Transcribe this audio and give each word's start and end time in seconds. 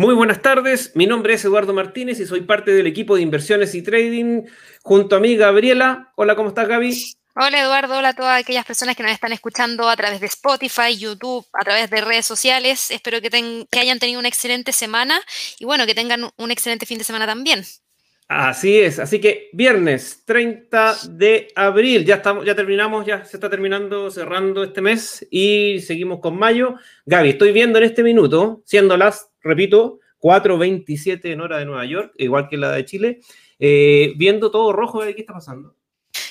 Muy 0.00 0.14
buenas 0.14 0.40
tardes, 0.40 0.92
mi 0.94 1.06
nombre 1.06 1.34
es 1.34 1.44
Eduardo 1.44 1.74
Martínez 1.74 2.18
y 2.20 2.26
soy 2.26 2.40
parte 2.40 2.70
del 2.70 2.86
equipo 2.86 3.16
de 3.16 3.20
inversiones 3.20 3.74
y 3.74 3.82
trading 3.82 4.44
junto 4.82 5.16
a 5.16 5.20
mí 5.20 5.36
Gabriela. 5.36 6.10
Hola, 6.16 6.36
¿cómo 6.36 6.48
estás 6.48 6.68
Gaby? 6.68 7.16
Hola 7.36 7.60
Eduardo, 7.60 7.98
hola 7.98 8.08
a 8.08 8.14
todas 8.14 8.40
aquellas 8.40 8.64
personas 8.64 8.96
que 8.96 9.02
nos 9.02 9.12
están 9.12 9.32
escuchando 9.32 9.90
a 9.90 9.96
través 9.96 10.20
de 10.20 10.26
Spotify, 10.28 10.96
YouTube, 10.96 11.44
a 11.52 11.62
través 11.64 11.90
de 11.90 12.00
redes 12.00 12.24
sociales. 12.24 12.90
Espero 12.90 13.20
que, 13.20 13.28
que 13.70 13.78
hayan 13.78 13.98
tenido 13.98 14.18
una 14.18 14.28
excelente 14.28 14.72
semana 14.72 15.20
y 15.58 15.66
bueno, 15.66 15.84
que 15.84 15.94
tengan 15.94 16.30
un 16.34 16.50
excelente 16.50 16.86
fin 16.86 16.96
de 16.96 17.04
semana 17.04 17.26
también. 17.26 17.62
Así 18.26 18.78
es, 18.78 19.00
así 19.00 19.20
que 19.20 19.50
viernes 19.52 20.22
30 20.24 20.98
de 21.10 21.48
abril, 21.56 22.06
ya 22.06 22.14
estamos, 22.14 22.46
ya 22.46 22.54
terminamos, 22.54 23.04
ya 23.04 23.24
se 23.24 23.36
está 23.36 23.50
terminando, 23.50 24.08
cerrando 24.10 24.62
este 24.62 24.80
mes 24.80 25.26
y 25.32 25.80
seguimos 25.80 26.20
con 26.20 26.38
mayo. 26.38 26.76
Gaby, 27.06 27.30
estoy 27.30 27.50
viendo 27.50 27.78
en 27.78 27.84
este 27.86 28.04
minuto, 28.04 28.62
siendo 28.64 28.96
las, 28.96 29.29
repito, 29.42 30.00
4.27 30.20 31.32
en 31.32 31.40
hora 31.40 31.58
de 31.58 31.64
Nueva 31.64 31.84
York, 31.86 32.12
igual 32.16 32.48
que 32.48 32.56
la 32.56 32.72
de 32.72 32.84
Chile, 32.84 33.20
eh, 33.58 34.12
viendo 34.16 34.50
todo 34.50 34.72
rojo, 34.72 35.00
¿qué 35.00 35.14
está 35.16 35.32
pasando? 35.32 35.74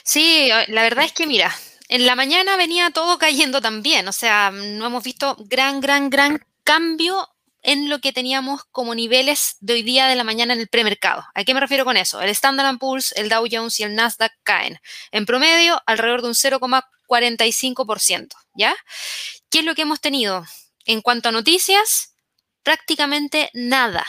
Sí, 0.04 0.50
la 0.68 0.84
verdad 0.84 1.06
es 1.06 1.14
que 1.14 1.28
mira, 1.28 1.52
en 1.88 2.06
la 2.06 2.16
mañana 2.16 2.58
venía 2.58 2.92
todo 2.92 3.18
cayendo 3.18 3.62
también, 3.62 4.08
o 4.08 4.14
sea, 4.14 4.52
no 4.52 4.86
hemos 4.86 5.04
visto 5.04 5.36
gran, 5.48 5.82
gran, 5.82 6.10
gran 6.10 6.40
cambio 6.64 7.28
en 7.62 7.90
lo 7.90 8.00
que 8.00 8.14
teníamos 8.14 8.64
como 8.72 8.96
niveles 8.96 9.58
de 9.60 9.74
hoy 9.74 9.84
día 9.84 10.08
de 10.08 10.16
la 10.16 10.24
mañana 10.24 10.54
en 10.54 10.60
el 10.60 10.68
premercado. 10.68 11.26
¿A 11.34 11.44
qué 11.44 11.54
me 11.54 11.60
refiero 11.60 11.84
con 11.86 11.98
eso? 11.98 12.22
El 12.22 12.30
Standard 12.30 12.78
Poor's, 12.78 13.12
el 13.14 13.28
Dow 13.30 13.46
Jones 13.52 13.80
y 13.80 13.84
el 13.84 13.96
Nasdaq 13.96 14.32
caen. 14.44 14.80
En 15.12 15.26
promedio, 15.26 15.82
alrededor 15.86 16.22
de 16.22 16.30
un 16.30 16.36
0,45%. 16.36 18.30
¿Ya? 18.54 18.76
¿Qué 19.50 19.60
es 19.60 19.66
lo 19.66 19.76
que 19.76 19.82
hemos 19.82 20.00
tenido? 20.00 20.46
En 20.86 21.02
cuanto 21.02 21.30
a 21.30 21.32
noticias, 21.32 22.16
prácticamente 22.64 23.50
nada. 23.54 24.06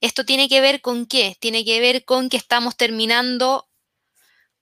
¿Esto 0.00 0.24
tiene 0.24 0.48
que 0.48 0.60
ver 0.60 0.80
con 0.80 1.06
qué? 1.06 1.36
Tiene 1.40 1.64
que 1.64 1.80
ver 1.80 2.04
con 2.04 2.28
que 2.28 2.36
estamos 2.36 2.76
terminando 2.76 3.68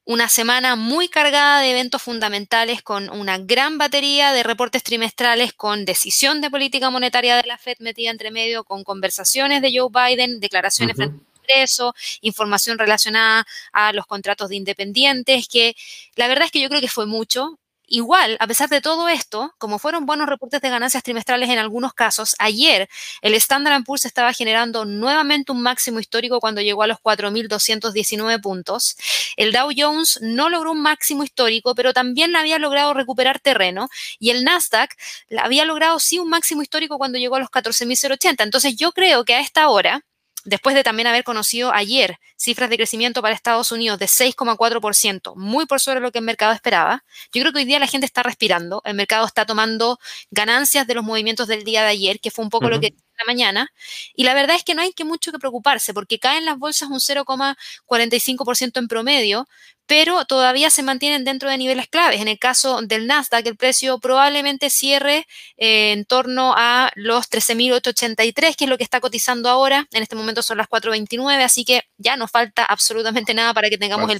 una 0.04 0.28
semana 0.28 0.74
muy 0.74 1.08
cargada 1.08 1.60
de 1.60 1.70
eventos 1.70 2.02
fundamentales 2.02 2.82
con 2.82 3.08
una 3.10 3.38
gran 3.38 3.78
batería 3.78 4.32
de 4.32 4.42
reportes 4.42 4.82
trimestrales, 4.82 5.52
con 5.52 5.84
decisión 5.84 6.40
de 6.40 6.50
política 6.50 6.90
monetaria 6.90 7.36
de 7.36 7.46
la 7.46 7.58
Fed 7.58 7.76
metida 7.78 8.10
entre 8.10 8.30
medio, 8.30 8.64
con 8.64 8.82
conversaciones 8.82 9.62
de 9.62 9.72
Joe 9.76 9.90
Biden, 9.90 10.40
declaraciones 10.40 10.96
frente 10.96 11.16
al 11.16 11.32
Congreso, 11.40 11.94
información 12.20 12.78
relacionada 12.78 13.46
a 13.72 13.92
los 13.92 14.06
contratos 14.06 14.48
de 14.48 14.56
independientes, 14.56 15.46
que 15.48 15.76
la 16.16 16.26
verdad 16.26 16.46
es 16.46 16.50
que 16.50 16.60
yo 16.60 16.68
creo 16.68 16.80
que 16.80 16.88
fue 16.88 17.06
mucho. 17.06 17.58
Igual, 17.88 18.36
a 18.40 18.46
pesar 18.46 18.68
de 18.70 18.80
todo 18.80 19.08
esto, 19.08 19.54
como 19.58 19.78
fueron 19.78 20.06
buenos 20.06 20.26
reportes 20.26 20.62
de 20.62 20.70
ganancias 20.70 21.02
trimestrales 21.02 21.50
en 21.50 21.58
algunos 21.58 21.92
casos, 21.92 22.34
ayer 22.38 22.88
el 23.20 23.34
Standard 23.34 23.84
Poor's 23.84 24.06
estaba 24.06 24.32
generando 24.32 24.84
nuevamente 24.86 25.52
un 25.52 25.62
máximo 25.62 26.00
histórico 26.00 26.40
cuando 26.40 26.62
llegó 26.62 26.84
a 26.84 26.86
los 26.86 26.98
4.219 27.00 28.40
puntos. 28.40 28.96
El 29.36 29.52
Dow 29.52 29.70
Jones 29.76 30.18
no 30.22 30.48
logró 30.48 30.72
un 30.72 30.80
máximo 30.80 31.22
histórico, 31.24 31.74
pero 31.74 31.92
también 31.92 32.34
había 32.36 32.58
logrado 32.58 32.94
recuperar 32.94 33.40
terreno 33.40 33.88
y 34.18 34.30
el 34.30 34.44
Nasdaq 34.44 34.96
había 35.38 35.64
logrado 35.64 35.98
sí 35.98 36.18
un 36.18 36.30
máximo 36.30 36.62
histórico 36.62 36.98
cuando 36.98 37.18
llegó 37.18 37.36
a 37.36 37.40
los 37.40 37.50
14.080. 37.50 38.42
Entonces 38.44 38.76
yo 38.76 38.92
creo 38.92 39.24
que 39.24 39.34
a 39.34 39.40
esta 39.40 39.68
hora 39.68 40.02
después 40.44 40.74
de 40.74 40.82
también 40.82 41.06
haber 41.06 41.24
conocido 41.24 41.72
ayer 41.72 42.18
cifras 42.36 42.70
de 42.70 42.76
crecimiento 42.76 43.22
para 43.22 43.34
Estados 43.34 43.70
Unidos 43.72 43.98
de 43.98 44.06
6,4%, 44.06 45.34
muy 45.36 45.66
por 45.66 45.80
sobre 45.80 46.00
lo 46.00 46.10
que 46.10 46.18
el 46.18 46.24
mercado 46.24 46.52
esperaba, 46.52 47.04
yo 47.32 47.42
creo 47.42 47.52
que 47.52 47.60
hoy 47.60 47.64
día 47.64 47.78
la 47.78 47.86
gente 47.86 48.06
está 48.06 48.22
respirando, 48.22 48.82
el 48.84 48.94
mercado 48.94 49.26
está 49.26 49.46
tomando 49.46 49.98
ganancias 50.30 50.86
de 50.86 50.94
los 50.94 51.04
movimientos 51.04 51.48
del 51.48 51.64
día 51.64 51.82
de 51.82 51.88
ayer, 51.88 52.20
que 52.20 52.30
fue 52.30 52.44
un 52.44 52.50
poco 52.50 52.68
lo 52.68 52.80
que 52.80 52.94
la 53.18 53.24
mañana, 53.26 53.70
y 54.14 54.24
la 54.24 54.34
verdad 54.34 54.56
es 54.56 54.64
que 54.64 54.74
no 54.74 54.82
hay 54.82 54.92
que 54.92 55.04
mucho 55.04 55.30
que 55.30 55.38
preocuparse, 55.38 55.94
porque 55.94 56.18
caen 56.18 56.44
las 56.44 56.58
bolsas 56.58 56.88
un 56.88 56.98
0,45% 56.98 58.80
en 58.80 58.88
promedio, 58.88 59.46
pero 59.92 60.24
todavía 60.24 60.70
se 60.70 60.82
mantienen 60.82 61.22
dentro 61.22 61.50
de 61.50 61.58
niveles 61.58 61.86
claves. 61.86 62.22
En 62.22 62.28
el 62.28 62.38
caso 62.38 62.80
del 62.80 63.06
Nasdaq, 63.06 63.46
el 63.46 63.58
precio 63.58 63.98
probablemente 63.98 64.70
cierre 64.70 65.26
eh, 65.58 65.92
en 65.92 66.06
torno 66.06 66.54
a 66.56 66.90
los 66.94 67.30
13.883, 67.30 68.56
que 68.56 68.64
es 68.64 68.70
lo 68.70 68.78
que 68.78 68.84
está 68.84 69.00
cotizando 69.00 69.50
ahora. 69.50 69.86
En 69.92 70.02
este 70.02 70.16
momento 70.16 70.42
son 70.42 70.56
las 70.56 70.68
4.29, 70.70 71.44
así 71.44 71.66
que 71.66 71.82
ya 71.98 72.16
no 72.16 72.26
falta 72.26 72.64
absolutamente 72.64 73.34
nada 73.34 73.52
para 73.52 73.68
que 73.68 73.76
tengamos 73.76 74.10
el 74.10 74.16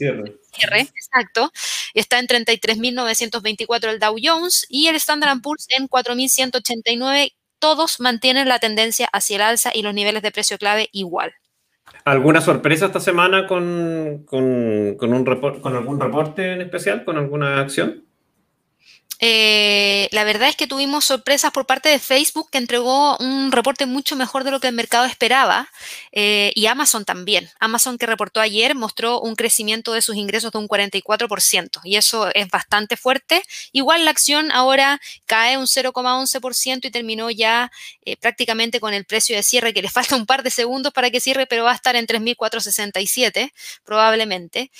cierre. 0.52 0.80
Exacto. 0.80 1.50
Está 1.94 2.18
en 2.18 2.26
33.924 2.26 3.88
el 3.88 3.98
Dow 3.98 4.16
Jones 4.22 4.66
y 4.68 4.88
el 4.88 4.96
Standard 4.96 5.40
Poor's 5.40 5.64
en 5.70 5.88
4.189. 5.88 7.32
Todos 7.58 7.98
mantienen 7.98 8.46
la 8.46 8.58
tendencia 8.58 9.08
hacia 9.10 9.36
el 9.36 9.42
alza 9.42 9.70
y 9.72 9.80
los 9.80 9.94
niveles 9.94 10.22
de 10.22 10.32
precio 10.32 10.58
clave 10.58 10.90
igual. 10.92 11.32
¿Alguna 12.04 12.40
sorpresa 12.40 12.86
esta 12.86 12.98
semana 13.00 13.46
con, 13.46 14.24
con, 14.26 14.42
un 14.42 15.24
con 15.60 15.76
algún 15.76 16.00
reporte 16.00 16.52
en 16.52 16.60
especial, 16.60 17.04
con 17.04 17.16
alguna 17.16 17.60
acción? 17.60 18.04
Eh, 19.24 20.08
la 20.10 20.24
verdad 20.24 20.48
es 20.48 20.56
que 20.56 20.66
tuvimos 20.66 21.04
sorpresas 21.04 21.52
por 21.52 21.64
parte 21.64 21.88
de 21.88 22.00
Facebook 22.00 22.50
que 22.50 22.58
entregó 22.58 23.16
un 23.18 23.52
reporte 23.52 23.86
mucho 23.86 24.16
mejor 24.16 24.42
de 24.42 24.50
lo 24.50 24.58
que 24.58 24.66
el 24.66 24.74
mercado 24.74 25.04
esperaba 25.04 25.70
eh, 26.10 26.50
y 26.56 26.66
Amazon 26.66 27.04
también. 27.04 27.48
Amazon 27.60 27.98
que 27.98 28.06
reportó 28.06 28.40
ayer 28.40 28.74
mostró 28.74 29.20
un 29.20 29.36
crecimiento 29.36 29.92
de 29.92 30.02
sus 30.02 30.16
ingresos 30.16 30.50
de 30.50 30.58
un 30.58 30.66
44% 30.66 31.82
y 31.84 31.94
eso 31.94 32.34
es 32.34 32.48
bastante 32.48 32.96
fuerte. 32.96 33.44
Igual 33.70 34.04
la 34.06 34.10
acción 34.10 34.50
ahora 34.50 35.00
cae 35.26 35.56
un 35.56 35.66
0,11% 35.66 36.86
y 36.86 36.90
terminó 36.90 37.30
ya 37.30 37.70
eh, 38.04 38.16
prácticamente 38.16 38.80
con 38.80 38.92
el 38.92 39.04
precio 39.04 39.36
de 39.36 39.44
cierre 39.44 39.72
que 39.72 39.82
le 39.82 39.88
falta 39.90 40.16
un 40.16 40.26
par 40.26 40.42
de 40.42 40.50
segundos 40.50 40.92
para 40.92 41.10
que 41.12 41.20
cierre, 41.20 41.46
pero 41.46 41.62
va 41.62 41.70
a 41.70 41.76
estar 41.76 41.94
en 41.94 42.08
3.467 42.08 43.52
probablemente. 43.84 44.72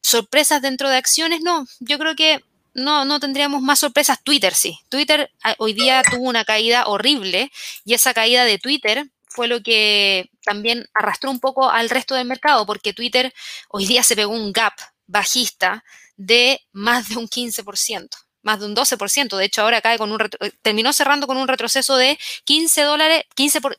sorpresas 0.00 0.62
dentro 0.62 0.88
de 0.88 0.96
acciones, 0.96 1.40
no, 1.40 1.66
yo 1.80 1.98
creo 1.98 2.14
que 2.14 2.40
no, 2.74 3.04
no 3.04 3.20
tendríamos 3.20 3.62
más 3.62 3.78
sorpresas. 3.80 4.22
Twitter 4.22 4.54
sí. 4.54 4.78
Twitter 4.88 5.30
ah, 5.42 5.54
hoy 5.58 5.72
día 5.72 6.02
tuvo 6.10 6.28
una 6.28 6.44
caída 6.44 6.86
horrible 6.86 7.50
y 7.84 7.94
esa 7.94 8.14
caída 8.14 8.44
de 8.44 8.58
Twitter 8.58 9.10
fue 9.28 9.48
lo 9.48 9.62
que 9.62 10.28
también 10.44 10.86
arrastró 10.94 11.30
un 11.30 11.40
poco 11.40 11.70
al 11.70 11.88
resto 11.88 12.14
del 12.14 12.26
mercado, 12.26 12.66
porque 12.66 12.92
Twitter 12.92 13.32
hoy 13.68 13.86
día 13.86 14.02
se 14.02 14.16
pegó 14.16 14.32
un 14.32 14.52
gap 14.52 14.74
bajista 15.06 15.84
de 16.16 16.60
más 16.72 17.08
de 17.08 17.16
un 17.16 17.28
15%, 17.28 18.08
más 18.42 18.60
de 18.60 18.66
un 18.66 18.74
12%. 18.74 19.36
De 19.36 19.44
hecho, 19.44 19.62
ahora 19.62 19.80
cae 19.80 19.98
con 19.98 20.12
un 20.12 20.18
terminó 20.62 20.92
cerrando 20.92 21.26
con 21.26 21.36
un 21.36 21.48
retroceso 21.48 21.96
de 21.96 22.18
15 22.44 22.82
dólares, 22.82 23.24
15 23.34 23.60
por, 23.60 23.78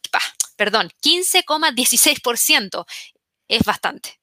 perdón, 0.56 0.90
15,16%. 1.04 2.86
Es 3.48 3.64
bastante. 3.64 4.21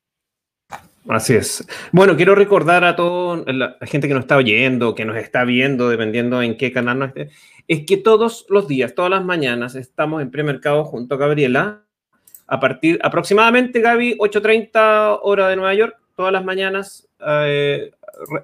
Así 1.09 1.35
es. 1.35 1.67
Bueno, 1.91 2.17
quiero 2.17 2.35
recordar 2.35 2.85
a 2.85 2.95
toda 2.95 3.43
la 3.51 3.77
gente 3.83 4.09
que 4.09 4.15
nos 4.15 4.25
está 4.25 4.37
oyendo, 4.37 4.95
que 4.95 5.07
nos 5.07 5.17
está 5.17 5.45
viendo, 5.45 5.89
dependiendo 5.89 6.43
en 6.43 6.59
qué 6.59 6.71
canal 6.71 6.99
nos 6.99 7.09
esté, 7.09 7.31
es 7.67 7.87
que 7.87 7.97
todos 7.97 8.45
los 8.51 8.69
días, 8.69 8.95
todas 8.95 9.11
las 9.11 9.25
mañanas, 9.25 9.75
estamos 9.75 10.21
en 10.21 10.31
premercado 10.31 10.85
junto 10.85 11.15
a 11.15 11.19
Gabriela. 11.19 11.83
A 12.47 12.61
partir 12.61 12.99
aproximadamente, 13.03 13.81
Gaby, 13.81 14.19
8.30 14.19 15.21
hora 15.23 15.49
de 15.49 15.57
Nueva 15.57 15.75
York, 15.75 15.97
todas 16.15 16.33
las 16.33 16.45
mañanas 16.45 17.09
eh, 17.27 17.91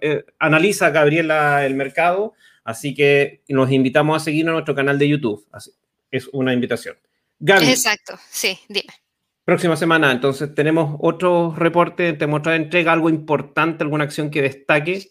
eh, 0.01 0.25
analiza 0.39 0.91
Gabriela 0.91 1.67
el 1.67 1.75
mercado, 1.75 2.33
así 2.65 2.95
que 2.95 3.43
nos 3.49 3.71
invitamos 3.73 4.21
a 4.21 4.25
seguir 4.25 4.49
a 4.49 4.53
nuestro 4.53 4.75
canal 4.75 4.99
de 4.99 5.09
YouTube. 5.09 5.47
Así, 5.53 5.71
es 6.11 6.29
una 6.33 6.53
invitación. 6.55 6.97
Gaby. 7.41 7.67
Exacto, 7.67 8.15
sí, 8.31 8.59
dime. 8.69 9.04
Próxima 9.45 9.77
semana, 9.77 10.11
entonces, 10.11 10.55
¿tenemos 10.55 10.97
otro 11.01 11.55
reporte? 11.55 12.15
¿Tenemos 12.15 12.41
otra 12.41 12.57
entrega? 12.57 12.93
¿Algo 12.93 13.11
importante? 13.11 13.85
¿Alguna 13.85 14.05
acción 14.05 14.31
que 14.31 14.41
destaque? 14.41 15.11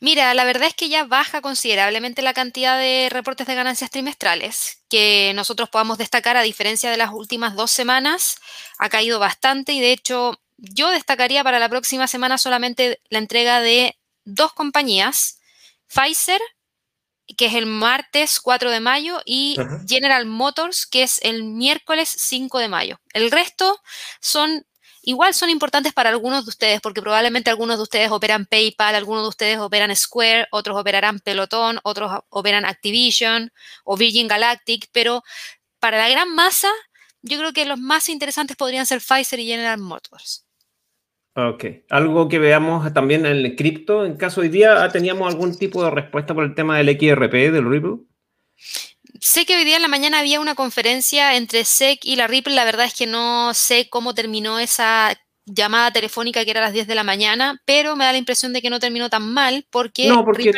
Mira, 0.00 0.32
la 0.34 0.44
verdad 0.44 0.68
es 0.68 0.74
que 0.74 0.88
ya 0.88 1.04
baja 1.04 1.40
considerablemente 1.40 2.22
la 2.22 2.34
cantidad 2.34 2.78
de 2.78 3.08
reportes 3.10 3.48
de 3.48 3.56
ganancias 3.56 3.90
trimestrales 3.90 4.84
que 4.88 5.32
nosotros 5.34 5.68
podamos 5.70 5.98
destacar, 5.98 6.36
a 6.36 6.42
diferencia 6.42 6.88
de 6.88 6.96
las 6.96 7.10
últimas 7.10 7.56
dos 7.56 7.72
semanas, 7.72 8.36
ha 8.78 8.88
caído 8.90 9.18
bastante 9.18 9.72
y 9.72 9.80
de 9.80 9.90
hecho 9.90 10.38
yo 10.56 10.90
destacaría 10.90 11.42
para 11.42 11.58
la 11.58 11.68
próxima 11.68 12.06
semana 12.06 12.38
solamente 12.38 13.00
la 13.10 13.18
entrega 13.18 13.60
de 13.60 13.96
dos 14.24 14.52
compañías, 14.52 15.40
Pfizer 15.88 16.40
que 17.36 17.46
es 17.46 17.54
el 17.54 17.66
martes 17.66 18.40
4 18.40 18.70
de 18.70 18.80
mayo, 18.80 19.20
y 19.24 19.56
General 19.86 20.24
Motors, 20.26 20.86
que 20.86 21.02
es 21.02 21.20
el 21.22 21.44
miércoles 21.44 22.08
5 22.08 22.58
de 22.58 22.68
mayo. 22.68 23.00
El 23.12 23.30
resto 23.30 23.80
son, 24.20 24.66
igual 25.02 25.34
son 25.34 25.50
importantes 25.50 25.92
para 25.92 26.10
algunos 26.10 26.46
de 26.46 26.50
ustedes, 26.50 26.80
porque 26.80 27.02
probablemente 27.02 27.50
algunos 27.50 27.76
de 27.76 27.82
ustedes 27.82 28.10
operan 28.10 28.46
PayPal, 28.46 28.94
algunos 28.94 29.24
de 29.24 29.28
ustedes 29.28 29.58
operan 29.58 29.94
Square, 29.94 30.48
otros 30.50 30.78
operarán 30.78 31.20
Peloton, 31.20 31.80
otros 31.82 32.10
operan 32.30 32.64
Activision 32.64 33.52
o 33.84 33.96
Virgin 33.96 34.28
Galactic, 34.28 34.88
pero 34.92 35.22
para 35.78 35.98
la 35.98 36.08
gran 36.08 36.34
masa, 36.34 36.70
yo 37.22 37.38
creo 37.38 37.52
que 37.52 37.64
los 37.64 37.78
más 37.78 38.08
interesantes 38.08 38.56
podrían 38.56 38.86
ser 38.86 39.00
Pfizer 39.00 39.38
y 39.40 39.46
General 39.46 39.78
Motors. 39.78 40.47
Ok. 41.38 41.64
Algo 41.88 42.28
que 42.28 42.40
veamos 42.40 42.92
también 42.92 43.24
en 43.24 43.36
el 43.36 43.54
cripto. 43.54 44.04
En 44.04 44.16
caso 44.16 44.40
hoy 44.40 44.48
día, 44.48 44.88
¿teníamos 44.88 45.32
algún 45.32 45.56
tipo 45.56 45.84
de 45.84 45.90
respuesta 45.90 46.34
por 46.34 46.42
el 46.42 46.56
tema 46.56 46.78
del 46.78 46.98
XRP, 46.98 47.52
del 47.52 47.70
Ripple? 47.70 47.98
Sé 49.20 49.46
que 49.46 49.56
hoy 49.56 49.64
día 49.64 49.76
en 49.76 49.82
la 49.82 49.88
mañana 49.88 50.18
había 50.18 50.40
una 50.40 50.56
conferencia 50.56 51.36
entre 51.36 51.64
SEC 51.64 52.00
y 52.02 52.16
la 52.16 52.26
Ripple. 52.26 52.56
La 52.56 52.64
verdad 52.64 52.86
es 52.86 52.94
que 52.94 53.06
no 53.06 53.54
sé 53.54 53.88
cómo 53.88 54.14
terminó 54.14 54.58
esa 54.58 55.16
llamada 55.46 55.92
telefónica 55.92 56.44
que 56.44 56.50
era 56.50 56.60
a 56.60 56.64
las 56.64 56.72
10 56.72 56.88
de 56.88 56.94
la 56.96 57.04
mañana, 57.04 57.62
pero 57.64 57.94
me 57.94 58.04
da 58.04 58.10
la 58.10 58.18
impresión 58.18 58.52
de 58.52 58.60
que 58.60 58.68
no 58.68 58.80
terminó 58.80 59.08
tan 59.08 59.32
mal 59.32 59.64
porque, 59.70 60.08
no, 60.08 60.24
porque 60.24 60.50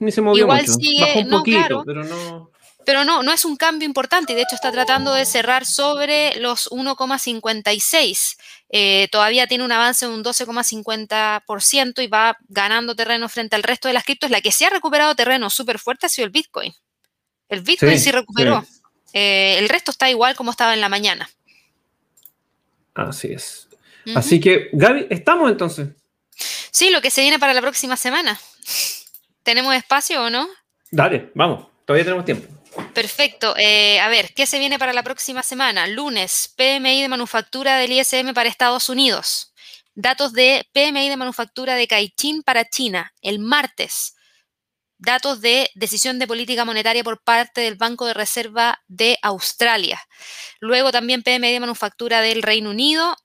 ni 0.00 0.10
se 0.10 0.20
movió 0.20 0.42
igual 0.42 0.62
mucho. 0.62 0.72
sigue, 0.72 1.00
Bajó 1.02 1.18
un 1.20 1.28
no, 1.28 1.38
poquito, 1.38 1.58
claro, 1.58 1.82
pero 1.86 2.04
no. 2.04 2.50
Pero 2.86 3.04
no, 3.04 3.22
no 3.24 3.32
es 3.32 3.44
un 3.44 3.56
cambio 3.56 3.84
importante 3.84 4.32
y 4.32 4.36
de 4.36 4.42
hecho 4.42 4.54
está 4.54 4.70
tratando 4.70 5.12
de 5.12 5.26
cerrar 5.26 5.66
sobre 5.66 6.36
los 6.40 6.70
1,56. 6.70 8.36
Eh, 8.70 9.08
todavía 9.10 9.46
tiene 9.48 9.64
un 9.64 9.72
avance 9.72 10.06
de 10.06 10.12
un 10.12 10.22
12,50% 10.24 12.02
y 12.02 12.06
va 12.06 12.36
ganando 12.48 12.94
terreno 12.94 13.28
frente 13.28 13.56
al 13.56 13.64
resto 13.64 13.88
de 13.88 13.94
las 13.94 14.04
criptos. 14.04 14.30
La 14.30 14.40
que 14.40 14.52
se 14.52 14.66
ha 14.66 14.70
recuperado 14.70 15.14
terreno 15.16 15.50
súper 15.50 15.80
fuerte 15.80 16.06
ha 16.06 16.08
sido 16.08 16.26
el 16.26 16.30
Bitcoin. 16.30 16.72
El 17.48 17.62
Bitcoin 17.62 17.98
sí, 17.98 18.04
Sí, 18.04 18.12
recuperó. 18.12 18.64
sí. 18.64 18.80
Eh, 19.12 19.58
el 19.58 19.68
resto 19.68 19.90
está 19.90 20.08
igual 20.08 20.36
como 20.36 20.52
estaba 20.52 20.72
en 20.72 20.80
la 20.80 20.88
mañana. 20.88 21.28
Así 22.94 23.32
es. 23.32 23.68
Así 24.14 24.40
que, 24.40 24.68
Gaby, 24.72 25.08
estamos 25.10 25.50
entonces. 25.50 25.88
Sí, 26.70 26.90
lo 26.90 27.00
que 27.00 27.10
se 27.10 27.22
viene 27.22 27.38
para 27.40 27.52
la 27.52 27.60
próxima 27.60 27.96
semana. 27.96 28.38
¿Tenemos 29.42 29.74
espacio 29.74 30.22
o 30.22 30.30
no? 30.30 30.48
Dale, 30.92 31.32
vamos. 31.34 31.66
Todavía 31.84 32.04
tenemos 32.04 32.24
tiempo. 32.24 32.55
Perfecto. 32.94 33.54
Eh, 33.56 34.00
a 34.00 34.08
ver, 34.08 34.32
¿qué 34.34 34.46
se 34.46 34.58
viene 34.58 34.78
para 34.78 34.92
la 34.92 35.02
próxima 35.02 35.42
semana? 35.42 35.86
Lunes, 35.86 36.52
PMI 36.56 37.02
de 37.02 37.08
manufactura 37.08 37.76
del 37.76 37.92
ISM 37.92 38.32
para 38.34 38.48
Estados 38.48 38.88
Unidos. 38.88 39.52
Datos 39.94 40.32
de 40.32 40.68
PMI 40.72 41.08
de 41.08 41.16
manufactura 41.16 41.74
de 41.74 41.86
Caixin 41.86 42.42
para 42.42 42.68
China. 42.68 43.12
El 43.22 43.38
martes, 43.38 44.14
datos 44.98 45.40
de 45.40 45.70
decisión 45.74 46.18
de 46.18 46.26
política 46.26 46.64
monetaria 46.64 47.04
por 47.04 47.22
parte 47.22 47.60
del 47.60 47.76
Banco 47.76 48.06
de 48.06 48.14
Reserva 48.14 48.82
de 48.88 49.18
Australia. 49.22 50.00
Luego 50.60 50.92
también 50.92 51.22
PMI 51.22 51.52
de 51.52 51.60
manufactura 51.60 52.20
del 52.20 52.42
Reino 52.42 52.70
Unido, 52.70 53.16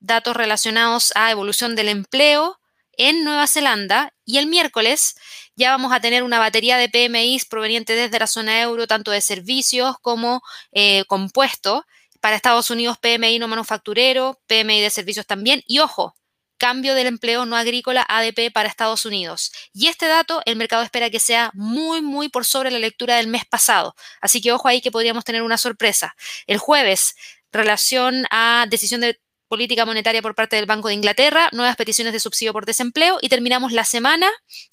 datos 0.00 0.36
relacionados 0.36 1.12
a 1.14 1.30
evolución 1.30 1.74
del 1.76 1.88
empleo 1.88 2.57
en 2.98 3.24
Nueva 3.24 3.46
Zelanda. 3.46 4.12
Y 4.26 4.36
el 4.36 4.46
miércoles 4.46 5.16
ya 5.56 5.70
vamos 5.70 5.92
a 5.92 6.00
tener 6.00 6.22
una 6.22 6.38
batería 6.38 6.76
de 6.76 6.90
PMIs 6.90 7.46
provenientes 7.46 7.96
desde 7.96 8.18
la 8.18 8.26
zona 8.26 8.60
euro, 8.60 8.86
tanto 8.86 9.10
de 9.10 9.22
servicios 9.22 9.96
como 10.02 10.42
eh, 10.72 11.04
compuestos. 11.06 11.82
Para 12.20 12.36
Estados 12.36 12.70
Unidos, 12.70 12.98
PMI 12.98 13.38
no 13.38 13.48
manufacturero, 13.48 14.40
PMI 14.46 14.80
de 14.80 14.90
servicios 14.90 15.26
también. 15.26 15.62
Y 15.66 15.78
ojo, 15.78 16.14
cambio 16.58 16.94
del 16.94 17.06
empleo 17.06 17.46
no 17.46 17.56
agrícola 17.56 18.04
ADP 18.08 18.52
para 18.52 18.68
Estados 18.68 19.06
Unidos. 19.06 19.52
Y 19.72 19.86
este 19.86 20.06
dato 20.06 20.42
el 20.44 20.56
mercado 20.56 20.82
espera 20.82 21.08
que 21.10 21.20
sea 21.20 21.50
muy, 21.54 22.02
muy 22.02 22.28
por 22.28 22.44
sobre 22.44 22.70
la 22.70 22.78
lectura 22.78 23.16
del 23.16 23.28
mes 23.28 23.44
pasado. 23.46 23.94
Así 24.20 24.40
que 24.40 24.52
ojo 24.52 24.68
ahí 24.68 24.80
que 24.80 24.90
podríamos 24.90 25.24
tener 25.24 25.42
una 25.42 25.56
sorpresa. 25.56 26.14
El 26.46 26.58
jueves, 26.58 27.14
relación 27.52 28.26
a 28.30 28.66
decisión 28.68 29.00
de 29.00 29.20
política 29.48 29.84
monetaria 29.86 30.22
por 30.22 30.34
parte 30.34 30.56
del 30.56 30.66
Banco 30.66 30.88
de 30.88 30.94
Inglaterra, 30.94 31.48
nuevas 31.52 31.76
peticiones 31.76 32.12
de 32.12 32.20
subsidio 32.20 32.52
por 32.52 32.66
desempleo 32.66 33.18
y 33.22 33.28
terminamos 33.28 33.72
la 33.72 33.84
semana 33.84 34.28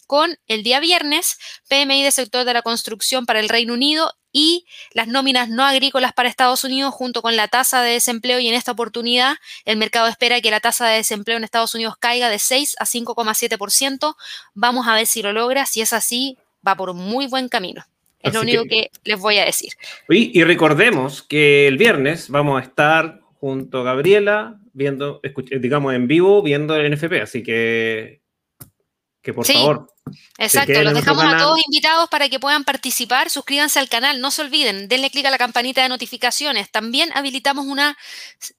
con 0.06 0.38
el 0.48 0.64
día 0.64 0.80
viernes, 0.80 1.38
PMI 1.70 2.04
del 2.04 2.12
sector 2.12 2.46
de 2.46 2.54
la 2.54 2.62
construcción 2.62 3.26
para 3.26 3.40
el 3.40 3.50
Reino 3.50 3.74
Unido 3.74 4.14
y 4.32 4.66
las 4.92 5.08
nóminas 5.08 5.48
no 5.50 5.64
agrícolas 5.64 6.12
para 6.12 6.28
Estados 6.28 6.66
Unidos 6.66 6.94
junto 6.94 7.22
con 7.22 7.38
la 7.38 7.48
tasa 7.48 7.82
de 7.82 7.92
desempleo 7.94 8.38
y 8.40 8.50
en 8.50 8.54
esta 8.54 8.74
oportunidad 8.74 9.38
el 9.64 9.78
mercado 9.78 10.08
espera 10.10 10.42
que 10.42 10.52
la 10.52 10.60
tasa 10.60 10.88
de 10.88 10.98
desempleo 10.98 11.38
en 11.38 11.46
Estados 11.46 11.74
Unidos 11.74 11.96
caiga 11.98 12.30
de 12.30 12.38
6 12.38 12.76
a 12.80 12.86
5,7%. 12.86 14.16
Vamos 14.54 14.88
a 14.88 14.94
ver 14.96 15.08
si 15.08 15.22
lo 15.22 15.32
logra, 15.32 15.66
si 15.66 15.82
es 15.82 15.94
así, 15.94 16.38
va 16.68 16.76
por 16.76 16.90
un 16.90 16.98
muy 16.98 17.28
buen 17.28 17.48
camino. 17.50 17.86
Es 18.20 18.34
lo 18.34 18.42
único 18.42 18.64
que- 18.64 18.70
que 18.70 18.92
les 19.04 19.20
voy 19.20 19.38
a 19.38 19.46
decir. 19.46 19.74
Y, 20.10 20.38
y 20.38 20.44
recordemos 20.44 21.22
que 21.22 21.68
el 21.68 21.78
viernes 21.78 22.28
vamos 22.30 22.60
a 22.60 22.64
estar 22.66 23.22
junto 23.46 23.82
a 23.82 23.84
Gabriela 23.84 24.60
viendo, 24.74 25.22
escuch- 25.22 25.60
digamos 25.60 25.94
en 25.94 26.08
vivo, 26.08 26.42
viendo 26.42 26.76
el 26.76 26.92
NFP. 26.92 27.22
Así 27.22 27.44
que, 27.44 28.24
que 29.22 29.34
por 29.36 29.46
Sí. 29.46 29.54
favor, 29.54 29.88
Exacto, 30.38 30.84
los 30.84 30.94
dejamos 30.94 31.24
a 31.24 31.38
todos 31.38 31.60
invitados 31.66 32.10
para 32.10 32.28
que 32.28 32.40
puedan 32.40 32.64
participar. 32.64 33.30
Suscríbanse 33.30 33.80
al 33.80 33.88
canal, 33.88 34.20
no 34.20 34.32
se 34.32 34.42
olviden, 34.42 34.88
denle 34.88 35.10
clic 35.10 35.26
a 35.26 35.32
la 35.32 35.38
campanita 35.38 35.82
de 35.82 35.90
notificaciones. 35.90 36.70
También 36.70 37.10
habilitamos 37.16 37.66
una, 37.66 37.98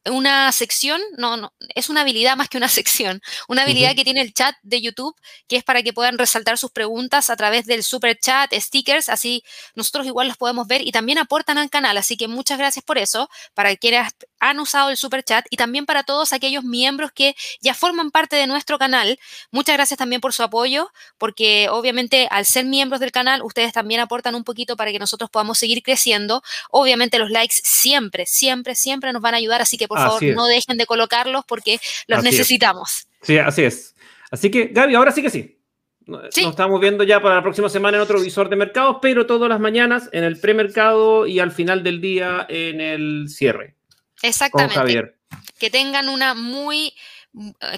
una 0.06 0.50
sección, 0.52 1.00
no, 1.19 1.37
no, 1.37 1.52
es 1.75 1.90
una 1.90 2.00
habilidad 2.00 2.37
más 2.37 2.48
que 2.48 2.56
una 2.56 2.69
sección, 2.69 3.20
una 3.46 3.62
habilidad 3.62 3.94
que 3.94 4.04
tiene 4.04 4.22
el 4.22 4.32
chat 4.32 4.56
de 4.62 4.81
YouTube, 4.81 5.14
que 5.48 5.56
es 5.56 5.64
para 5.64 5.82
que 5.82 5.93
puedan 5.93 6.19
resaltar 6.19 6.56
sus 6.56 6.70
preguntas 6.70 7.28
a 7.28 7.37
través 7.37 7.66
del 7.66 7.82
super 7.82 8.19
chat, 8.19 8.52
stickers, 8.54 9.08
así 9.08 9.44
nosotros 9.75 10.06
igual 10.06 10.28
los 10.28 10.38
podemos 10.38 10.66
ver 10.66 10.81
y 10.81 10.93
también 10.93 11.19
aportan 11.19 11.58
al 11.58 11.69
canal. 11.69 11.98
Así 11.98 12.16
que 12.16 12.26
muchas 12.26 12.58
gracias 12.58 12.84
por 12.84 12.96
eso, 12.96 13.28
para 13.54 13.76
quienes 13.76 14.12
han 14.40 14.60
usado 14.60 14.90
el 14.90 14.96
super 14.96 15.22
chat 15.22 15.46
y 15.50 15.56
también 15.56 15.84
para 15.84 16.04
todos 16.04 16.32
aquellos 16.32 16.64
miembros 16.64 17.12
que 17.12 17.37
ya 17.60 17.75
forman 17.75 18.10
parte 18.10 18.37
de 18.37 18.46
nuestro 18.46 18.78
canal. 18.78 19.19
Muchas 19.50 19.76
gracias 19.76 19.98
también 19.98 20.20
por 20.20 20.32
su 20.32 20.43
apoyo 20.43 20.90
porque 21.19 21.36
obviamente 21.71 22.29
al 22.31 22.47
ser 22.47 22.65
miembros 22.65 23.00
del 23.00 23.12
canal, 23.12 23.43
ustedes 23.43 23.73
también 23.73 24.00
aportan 24.00 24.35
un 24.35 24.44
poquito 24.44 24.77
para 24.77 24.93
que 24.93 24.99
nosotros 24.99 25.31
podamos 25.31 25.59
seguir 25.59 25.83
creciendo. 25.83 26.43
Obviamente 26.71 27.19
los 27.19 27.31
likes 27.31 27.56
siempre, 27.62 28.27
siempre, 28.27 28.75
siempre 28.75 29.12
nos 29.12 29.23
van 29.23 29.35
a 29.35 29.37
ayudar, 29.37 29.61
así 29.61 29.77
que 29.79 29.88
por 29.88 29.99
Así 29.99 30.06
favor 30.06 30.25
es. 30.25 30.37
no 30.37 30.47
dejen 30.47 30.77
de 30.79 30.87
colocarlos 30.87 31.44
porque 31.47 31.79
los 32.06 32.19
Así 32.21 32.29
es. 32.29 32.33
necesitamos. 32.35 33.09
sí, 33.23 33.38
así 33.38 33.62
es. 33.65 33.94
Así 34.31 34.50
que, 34.50 34.67
Gaby, 34.73 34.94
ahora 34.94 35.12
sí 35.12 35.23
que 35.23 35.31
sí. 35.31 35.53
No- 36.06 36.21
Sí. 36.31 36.43
Nos 36.43 36.50
estamos 36.50 36.81
viendo 36.81 37.03
ya 37.05 37.21
para 37.21 37.35
la 37.37 37.43
próxima 37.43 37.69
semana 37.69 37.97
en 37.97 38.03
otro 38.03 38.21
visor 38.21 38.49
de 38.49 38.56
mercados, 38.56 38.99
pero 39.03 39.27
todas 39.27 39.49
las 39.49 39.59
mañanas 39.61 40.09
en 40.12 40.23
el 40.25 40.39
premercado 40.39 41.27
y 41.27 41.41
al 41.41 41.50
final 41.53 41.82
del 41.82 42.00
día 42.00 42.47
en 42.49 42.81
el 42.81 43.27
cierre 43.29 43.75
con 44.21 44.29
Exactamente. 44.31 44.75
Javier. 44.77 45.17
Que 45.59 45.69
tengan 45.71 46.09
una 46.09 46.35
muy 46.35 46.94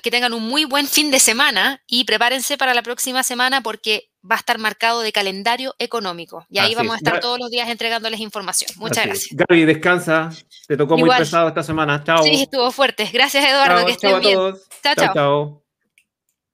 que 0.03 0.11
tengan 0.11 0.33
un 0.35 0.43
muy 0.49 0.65
buen 0.65 0.87
fin 0.87 1.11
de 1.11 1.19
semana 1.19 1.83
y 1.87 2.05
prepárense 2.05 2.57
para 2.57 2.75
la 2.75 2.83
próxima 2.83 3.23
semana 3.23 3.61
porque 3.61 4.11
va 4.29 4.37
a 4.37 4.39
estar 4.39 4.59
marcado 4.59 5.01
de 5.01 5.13
calendario 5.13 5.75
económico. 5.79 6.47
Y 6.51 6.59
ahí 6.59 6.67
Así 6.67 6.75
vamos 6.77 6.93
a 6.93 6.97
es. 6.97 7.03
estar 7.03 7.21
todos 7.21 7.39
los 7.39 7.51
días 7.51 7.69
entregándoles 7.69 8.21
información. 8.21 8.71
Muchas 8.77 8.99
Así 8.99 9.09
gracias. 9.09 9.33
es. 9.33 9.37
Gaby, 9.37 9.65
descansa. 9.65 10.31
Te 10.67 10.77
tocó 10.77 10.97
muy 10.97 11.11
pesado 11.11 11.49
esta 11.49 11.63
semana. 11.63 12.03
Chao. 12.05 12.23
Sí, 12.23 12.43
estuvo 12.43 12.71
fuerte. 12.71 13.09
Gracias, 13.13 13.45
Eduardo. 13.45 13.79
Chao, 13.79 13.87
que 13.87 13.97
chao 13.97 14.11
estén 14.11 14.15
a 14.15 14.19
bien. 14.19 14.35
todos. 14.35 14.69
Chao. 14.83 14.95
chao. 14.95 15.15
chao. 15.15 15.68